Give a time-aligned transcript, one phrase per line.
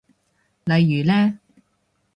[0.63, 1.39] 例如呢？